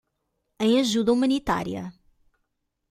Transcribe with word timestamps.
Em 0.57 0.73
ajuda 0.79 1.11
humanitária 1.11 1.93